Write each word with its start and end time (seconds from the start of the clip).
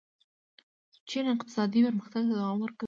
چین 1.09 1.25
اقتصادي 1.33 1.79
پرمختګ 1.87 2.23
ته 2.29 2.33
دوام 2.37 2.57
ورکوي. 2.61 2.79